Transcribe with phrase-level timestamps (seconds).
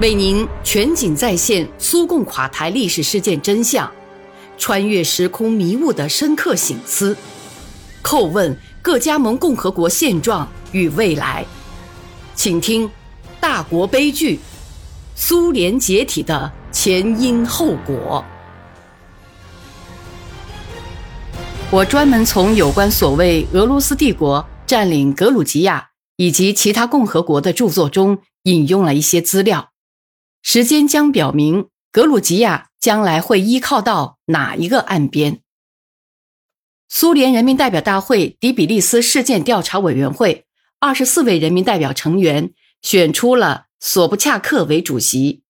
[0.00, 3.88] 为您全景再现苏共垮台历史事件真相，
[4.58, 7.16] 穿越时空迷雾的深刻醒思，
[8.02, 11.46] 叩问各加盟共和国现状与未来。
[12.34, 12.88] 请听
[13.38, 14.40] 《大国悲剧：
[15.14, 18.24] 苏联解体的前因后果》。
[21.70, 29.70] 我专门从有关所谓俄罗斯帝国占领格鲁吉亚以及其他共和国的著作中引用了一些资料。
[30.46, 35.40] 时间将表明，格鲁吉亚将来会依靠到哪一个岸边？
[36.86, 40.44] 苏联人民代表大会迪比利斯事件调查委员会
[40.78, 45.42] 二十四位人民代表成员选出了索布恰克为主席，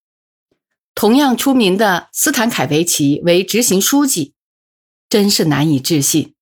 [0.95, 4.35] 同样出名的斯坦凯维奇为执行书记。
[5.09, 6.35] 真是难以置信。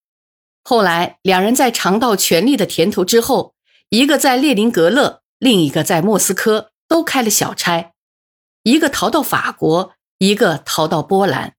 [0.63, 3.55] 后来，两人在尝到权力的甜头之后，
[3.89, 7.92] 一个在列宁格勒，另一个在莫斯科，都开了小差，
[8.63, 11.55] 一个逃到法国，一个逃到波兰。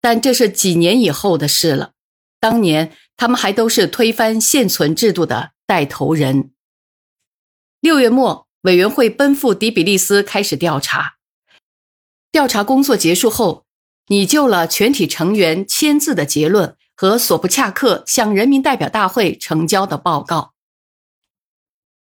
[0.00, 1.92] 但这是几年以后的事了。
[2.40, 6.52] 当年，他们还都是推翻现存制度的带头人。
[7.80, 11.16] 六月末，委员会奔赴迪比利斯开始调查。
[12.30, 13.66] 调查工作结束后。
[14.10, 20.54] 拟就了全体成员签字的结论和索布恰克向人民代表大会呈交的报告，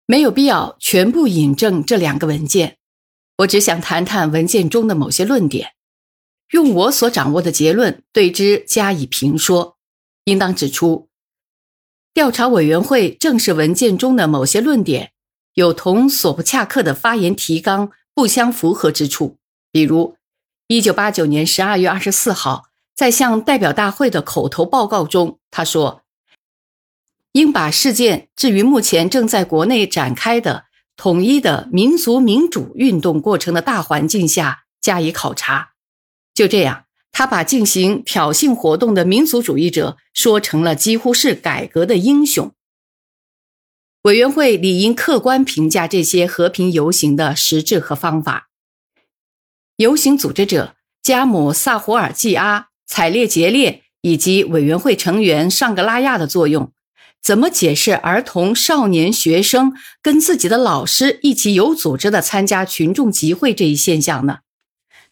[0.06, 2.80] 没有必要全部引证这两个文件。
[3.38, 5.74] 我只想谈谈文件中的某些论点，
[6.52, 9.78] 用我所掌握的结论对之加以评说。
[10.24, 11.10] 应当指出，
[12.14, 15.12] 调查委员会正式文件中的某些论点
[15.54, 19.38] 有同索布恰克的发言提纲不相符合之处，
[19.72, 20.18] 比如。
[20.68, 26.02] 一九八九年十二月二十四号，在向代表大会的口头报告中，他说
[27.34, 30.65] ：“应把事件置于目前正在国内展开的
[30.98, 35.74] 统一的民族民主运动过程的大环境下加以考察。”
[36.34, 42.52] 就这样，他把进行挑衅活动的民族主义者说成了几乎是改革的英雄。
[44.02, 48.50] 委员会理应客观评价这些和平游行的实质和方法。
[49.78, 56.72] 游行组织者加姆萨胡尔季阿、采列杰列以及委员会成员尚格拉亚的作用，
[57.26, 64.42] 怎么解释儿童、少年、学生跟自己的老师一起有组织的参加群众集会这一现象呢？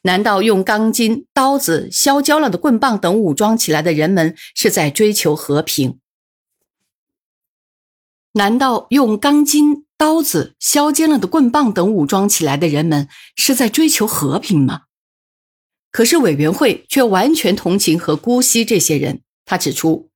[0.03, 5.97] 难道用钢筋、刀子、削焦了的棍棒等武装起来的人们是在追求和平？
[8.33, 9.85] 难道用钢筋？
[9.97, 14.81] 刀子、削尖了的棍棒等武装起来的人们是在追求和平吗？
[15.89, 19.21] 可是委员会却完全同情和姑息这些人。
[19.45, 20.09] 他指出，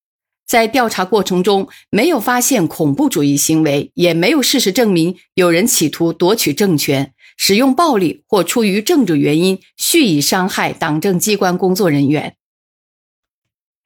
[0.47, 12.35] 在调查过程中没有发现恐怖主义行为，也没有事实证明有人企图夺取政权、使用暴力或出于政治原因蓄意伤害党政机关工作人员。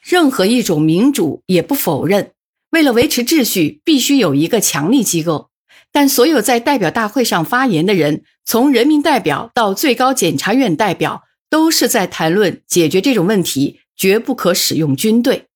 [0.03, 2.33] 任何一种民主也不否认，
[2.69, 5.49] 为了维持秩序，必须有一个强力机构。
[5.91, 15.47] 但所有在代表大会上发言的人，从人民代表到最高检察院代表，都是在谈论解决这种问题，绝不可使用军队。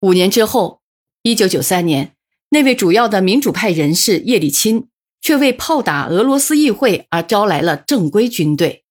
[0.00, 0.80] 五年之后，
[1.22, 2.16] 一九九三年，
[2.48, 4.88] 那位主要的民主派人士叶利钦
[5.20, 8.84] 却为炮打俄罗斯议会而招来了正规军队。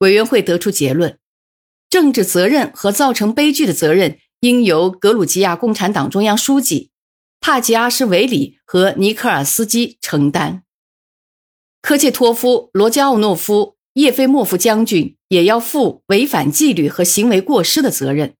[0.00, 1.18] 委员会得出结论：
[1.88, 6.90] 政治责任和造成悲剧的责任应由格鲁吉亚共产党中央书记。
[7.40, 10.62] 帕吉阿什维里和尼科尔斯基承担，
[11.80, 18.36] 科切托夫、罗加奥诺夫、叶菲莫夫将军也要负违反纪律和行为过失的责任。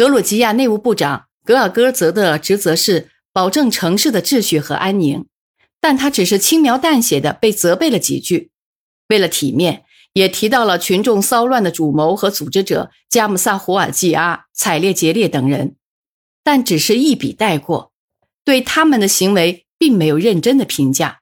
[0.00, 5.26] 格鲁吉亚内务部长格尔戈泽的职责是保证城市的秩序和安宁，
[5.78, 8.50] 但他只是轻描淡写的被责备了几句。
[9.08, 9.84] 为了体面，
[10.14, 15.76] 也提到了群众骚乱的主谋和组织者加姆萨胡尔季阿、采列杰列等人。
[16.42, 17.92] 但只是一笔带过，
[18.42, 21.20] 对他们的行为并没有认真的评价。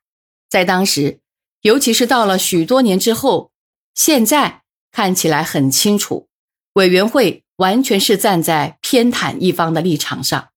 [0.48, 1.18] 在当时，
[1.62, 3.50] 尤其是到了许多年之后，
[3.96, 4.62] 现在
[4.92, 6.28] 看起来很清楚，
[6.74, 10.48] 委员会完全是站在偏袒一方的立场上。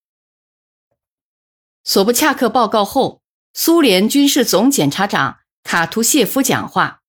[1.83, 3.21] 索布恰克报告后，
[3.53, 7.01] 苏联军事总检察长卡图谢夫讲话，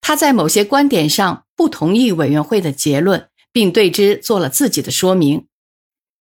[0.00, 5.46] 他在某些观点上不同意委员会的结论，并对之做了自己的说明。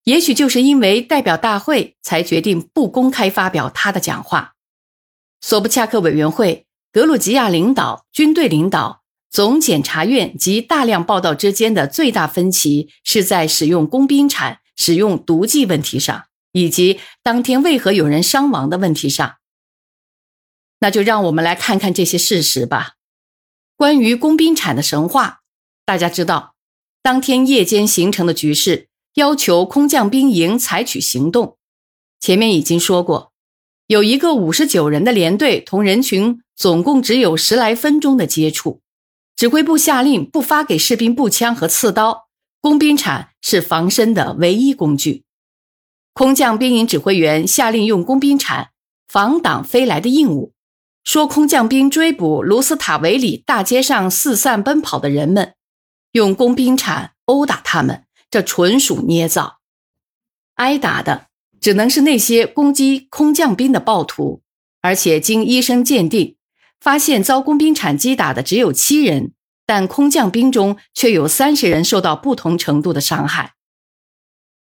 [0.06, 4.56] 也许就是因为代表大会才决定不公开发表他的讲话。
[5.40, 9.03] 索布恰克委员会、格鲁吉亚领导、军队领导、
[9.34, 19.38] 总检察院及大量报道之间的最大分歧是在使用工兵铲、使用毒剂问题上，以及当天为何有人伤亡的问题上。
[20.82, 22.92] 那就让我们来看看这些事实吧。
[23.76, 25.40] 关于工兵铲的神话，
[25.84, 26.54] 大家知道，
[27.02, 31.58] 当天夜间形成的局势要求空降兵营采取行动。
[32.20, 33.34] 前面已经说过，
[33.88, 38.83] 有一个五十九人的连队同人群总共只有十来分钟的接触，
[39.36, 42.28] 指挥部下令不发给士兵步枪和刺刀，
[42.62, 45.24] 工兵铲是防身的唯一工具。
[46.14, 48.70] 空降兵营指挥员下令用工兵铲
[49.08, 50.54] 防挡飞来的硬物。
[51.04, 55.56] 说空降兵追捕卢斯塔维里大街上四散奔跑的人们，
[56.14, 59.60] 用工兵铲殴打他们，这纯属捏造。
[60.56, 61.28] 挨打的
[61.60, 64.44] 只能是那些攻击空降兵的暴徒，
[64.82, 66.38] 而且经医生鉴定，
[66.84, 69.32] 发现遭工兵铲击打的只有七人，
[69.66, 73.54] 但空降兵中却有三十人受到不同程度的伤害。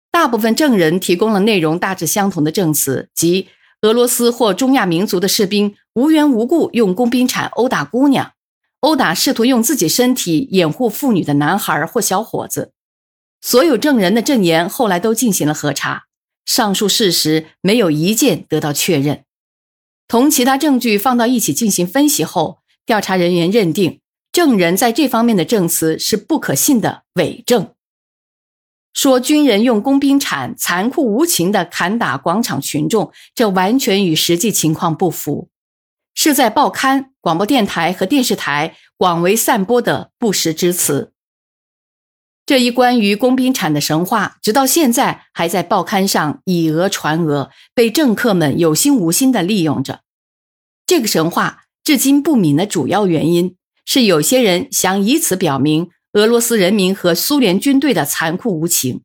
[0.09, 3.49] 大部分证人提供了内容大致相同的证词，即。
[3.83, 8.33] 俄罗斯或中亚民族的士兵无缘无故用工兵铲殴打姑娘，
[8.79, 12.73] 殴打试图用自己身体掩护妇女的男孩或小伙子。
[13.39, 16.05] 所有证人的证言后来都进行了核查，
[16.45, 19.23] 上述事实没有一件得到确认。
[20.09, 24.01] 同其他证据放到一起进行分析后，调查人员认定
[24.31, 27.75] 证人在这方面的证词是不可信的伪证。
[28.91, 35.49] 说军人用工兵铲残酷无情地砍打广场群众，这完全与实际情况不符，
[36.15, 41.13] 是在报刊、广播电台和电视台广为散播的不实之词。
[42.49, 50.01] 这一关于工兵铲的神话，直到现在还在报刊上以讹传讹，被政客们有心无心地利用着。
[50.87, 53.55] 这个神话至今不泯的主要原因
[53.85, 55.91] 是，有些人想以此表明。
[56.13, 59.01] 俄罗斯人民和苏联军队的残酷无情，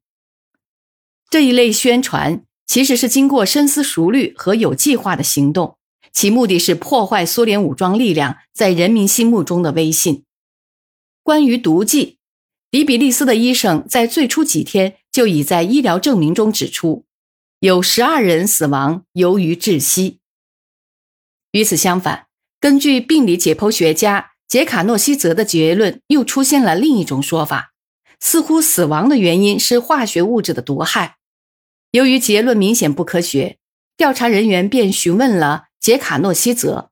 [1.29, 5.77] 这一类宣传其实是经过深思熟虑和有计划的行动，
[6.15, 10.25] 其目的是破坏苏联武装力量在人民心目中的威信。
[11.23, 12.17] 关于毒剂，
[12.75, 17.05] 迪比利斯的医生在最初几天就已在医疗证明中指出，
[17.61, 20.19] 有十二人死亡由于窒息。
[21.53, 22.27] 与此相反，
[22.59, 24.33] 根据病理解剖学家。
[24.49, 27.75] 杰卡诺西泽的结论又出现了另一种说法，
[28.19, 31.19] 似乎死亡的原因是化学物质的毒害。
[31.93, 33.59] 由于结论明显不科学，
[33.97, 36.91] 调查人员便询问了杰卡诺西泽。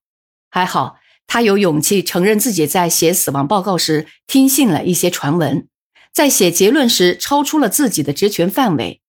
[0.49, 5.67] 还好，他有勇气承认自己在写死亡报告时听信了一些传闻，
[6.13, 9.01] 在写结论时超出了自己的职权范围。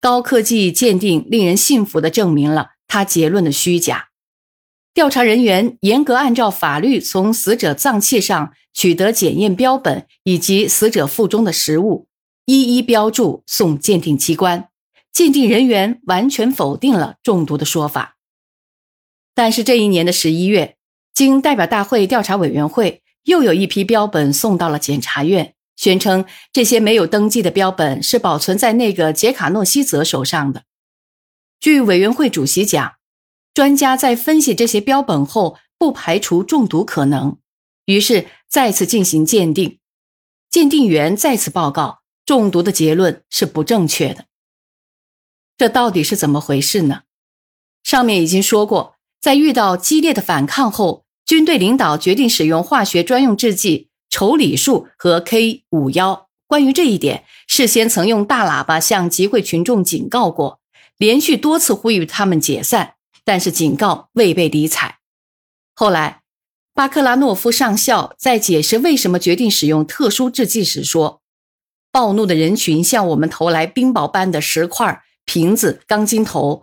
[0.00, 4.08] 高科技鉴定令人信服地证明了他结论的虚假。
[4.94, 12.08] 调查人员严格按照法律，从死者脏器上取得检验标本以及死者腹中的食物，
[12.46, 14.68] 一一标注送鉴定机关。
[15.12, 18.16] 鉴定人员完全否定了中毒的说法。
[19.34, 20.76] 但是这一年的十一月，
[21.12, 30.64] 经代表大会调查委员会又有一批标本送到了检察院，宣称这些没有登记的标本是保存在那个杰卡诺西泽手上的。
[31.58, 32.96] 据委员会主席讲。
[33.54, 37.38] 专家在分析这些标本后，不排除中毒可能，
[37.86, 39.80] 于是再次进行鉴定。
[40.48, 44.26] 鉴定员再次报告，中毒的结论是不正确的。
[45.56, 47.02] 这到底是怎么回事呢？
[47.82, 56.28] 上面已经说过，在遇到激烈的反抗后，军队领导决定使用化学专用制剂稠里树和 K 五幺。
[56.46, 60.60] 关于这一点，事先曾用大喇叭向集会群众警告过，
[60.96, 62.94] 连续多次呼吁他们解散。
[63.24, 65.00] 但是警告未被理睬。
[65.74, 66.22] 后来，
[66.72, 71.20] 巴克拉诺夫上校在解释为什么决定使用特殊制剂时说
[71.92, 76.62] ：“暴怒的人群向我们投来冰雹般的石块、瓶子、钢筋头，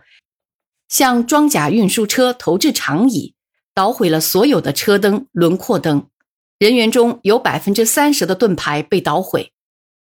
[0.90, 3.36] 向装甲运输车投掷长椅，
[3.76, 6.08] 捣毁了所有的车灯、轮廓灯。
[6.60, 9.52] 人员中有百分之三十的盾牌被捣毁，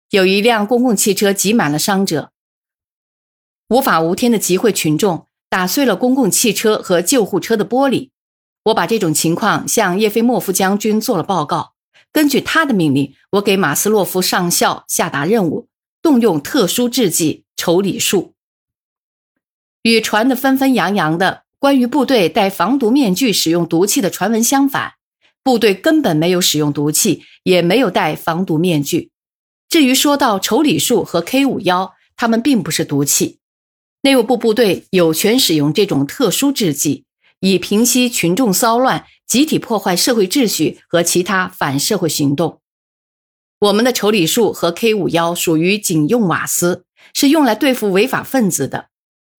[0.09, 2.31] 有一辆公共汽车挤满了伤者。
[3.69, 8.09] 无法无天的集会群众。”打碎了公共汽车和救护车的玻璃。
[8.63, 11.73] 我把这种情况向叶菲莫夫将军做了报告。
[12.11, 15.69] 根据他的命令，我给马斯洛夫上校下达任务，
[16.01, 18.33] 动用特殊制剂稠里树。
[19.83, 24.95] 与传得纷纷扬扬的关于部队戴防毒面具使用毒气的传闻相反，
[25.47, 29.11] 部队根本没有使用毒气，也没有戴防毒面具。
[29.69, 33.39] 至于说到稠里树和 K 五幺，它们并不是毒气。
[34.01, 37.05] 内务部部队有权使用这种特殊制剂，
[37.39, 42.59] 以平息群众骚乱、集体破坏社会秩序和其他反社会行动。
[43.59, 48.87] 我们的稠里树和 K 五幺属于警用瓦斯，是用来对付违法分子的。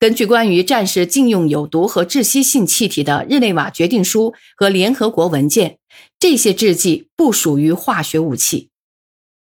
[0.00, 5.78] 根据关于战士禁用有毒和窒息性气体的日内瓦决定书和联合国文件，
[6.18, 8.70] 这些制剂不属于化学武器。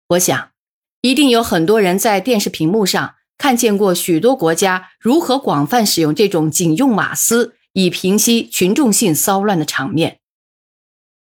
[0.09, 0.51] 我想，
[1.03, 10.21] 一定有很多人在电视屏幕上看见过许多国家如何广泛使用这种警用瓦斯，以平息群众性骚乱的场面。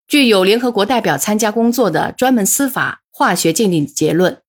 [0.08, 4.42] 据有联合国代表参加工作的专门司法化学鉴定结论，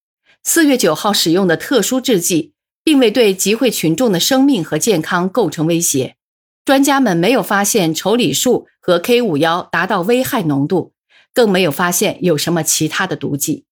[0.42, 2.52] 四月九号使用的特殊制剂。
[2.84, 6.16] 并未对集会群众的生命和健康构成威胁。
[6.64, 10.92] 专家们没有发现稠李树和 K 五幺达到危害浓度，
[11.32, 13.64] 更没有发现有什么其他的毒剂。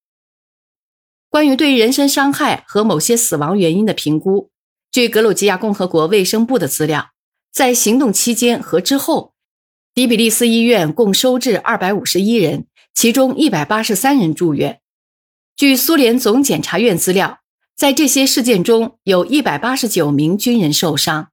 [1.28, 4.50] 关于对人身伤害和某些死亡原因的评估，
[4.92, 7.10] 据格鲁吉亚共和国卫生部的资料，
[7.52, 9.34] 在行动期间和之后，
[9.92, 14.80] 迪比利斯医院共收治二百五十一人，其中一百八十三人住院。
[15.56, 17.40] 据苏联总检察院资料。
[17.76, 21.30] 在这些事件中，有一百八十九名军人受伤。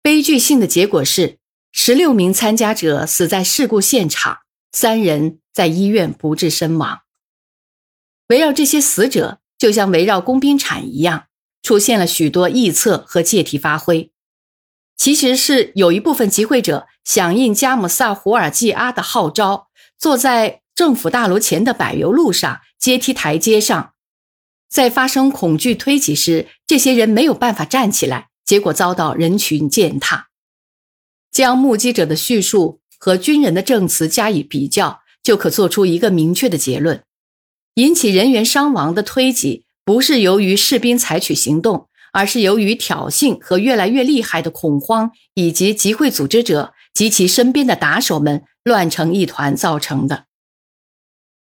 [0.00, 1.38] 悲剧性的结果是，
[1.78, 4.38] 十六名参加者死在事故现场，
[4.72, 7.02] 三人在医院不治身亡。
[8.28, 11.26] 围绕这些死者，就像围绕工兵铲一样，
[11.62, 14.10] 出现了许多臆测和借题发挥。
[14.96, 19.68] 其实是有一部分集会者响应加姆萨胡尔季阿的号召，
[19.98, 23.92] 坐在政府大楼前的柏油路上、阶梯台阶上。
[24.70, 30.25] 在发生恐惧推挤时，这些人没有办法站起来，结果遭到人群践踏。
[31.36, 37.02] 将目击者的叙述和军人的证词加以比较，就可做出一个明确的结论：
[37.74, 50.24] 引起人员伤亡的推挤不是由于士兵采取行动，而是由于挑衅和越来越厉害的恐慌，以及集会组织者及其身边的打手们乱成一团造成的。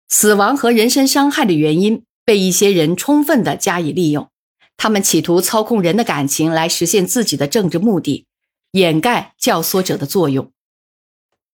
[0.08, 2.04] 死亡和人身伤害的原因。
[2.24, 4.30] 被一些人充分的加以利用，
[4.76, 8.26] 他们企图操控人的感情来实现自己的政治目的，
[8.72, 10.52] 掩盖教唆者的作用。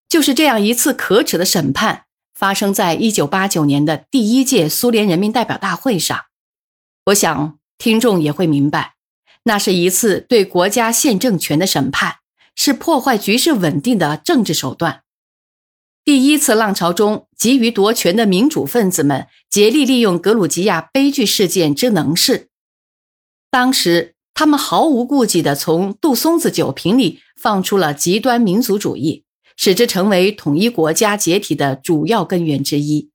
[0.08, 6.25] 就是这样一次可耻的审判，发生在一九八九年的第一届苏联人民代表大会上。
[7.06, 8.94] 我想听众也会明白，
[9.44, 12.16] 那是一次对国家宪政权的审判，
[12.54, 15.02] 是破坏局势稳定的政治手段。
[16.04, 22.48] 第一次浪潮中，急于夺权的民主分子们竭力利用格鲁吉亚悲剧事件之能事。
[23.50, 29.25] 当时，他们毫无顾忌地从杜松子酒瓶里放出了极端民族主义，
[29.57, 33.11] 使之成为统一国家解体的主要根源之一。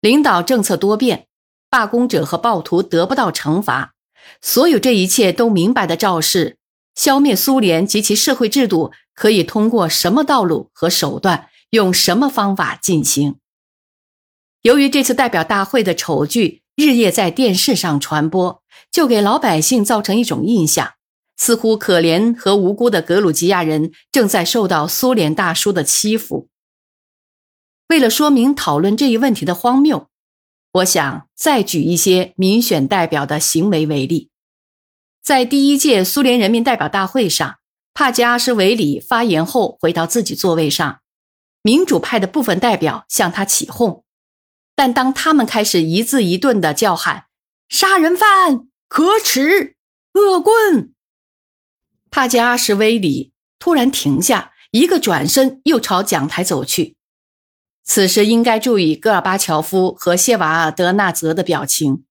[0.00, 1.26] 领导政策多变，
[1.68, 3.92] 罢工者和暴徒得不到惩罚，
[4.40, 6.56] 所有这一切都明白的昭示：
[6.94, 11.50] 消灭苏联及其社会制度可以通过什么道路和手段。
[11.68, 13.36] 用什么方法进行？
[14.62, 20.94] 由于这次代表大会的丑剧日夜在电视上传播，就给老百姓造成一种印象，
[21.36, 26.48] 似乎可怜和无辜的格鲁吉亚人正在受到苏联大叔的欺负。
[27.88, 30.08] 为了说明讨论这一问题的荒谬，
[30.72, 34.30] 我想再举一些民选代表的行为为例。
[35.22, 37.58] 在第一届苏联人民代表大会上，
[37.92, 41.00] 帕加什维里发言后回到自己座位上。
[41.62, 44.02] 民主派的部分代表向他起哄，
[44.74, 47.26] 但当他们开始一字一顿地叫喊
[47.68, 49.76] “杀人犯”“可耻
[50.14, 50.92] ”“恶棍”，
[52.10, 56.96] 帕加什维里突然停下，一个转身又朝讲台走去。
[57.84, 62.04] 此时应该注意戈尔巴乔夫和谢瓦尔德纳泽的表情，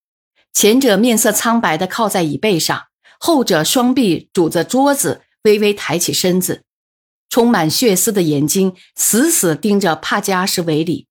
[0.54, 2.88] 前者面色苍白的靠在椅背上，
[3.20, 6.64] 后者双臂拄着桌子，微微抬起身子。
[7.30, 11.08] 充满血丝的眼睛死死盯着帕加什维里，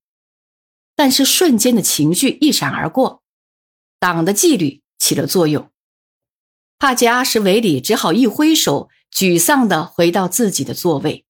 [0.95, 3.21] 但是瞬间的情绪一闪而过，
[3.99, 5.71] 党的纪律起了作用。
[6.77, 11.25] 帕杰阿什维里只好一挥手，沮丧地回到自己的座位。